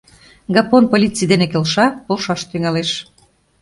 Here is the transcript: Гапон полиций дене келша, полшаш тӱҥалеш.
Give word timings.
Гапон 0.55 0.83
полиций 0.91 1.27
дене 1.31 1.47
келша, 1.51 1.85
полшаш 2.05 2.41
тӱҥалеш. 2.49 2.91